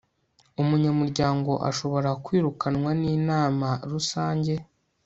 [0.61, 4.53] umunyamuryango ashobora kwirukanwa n'inama rusange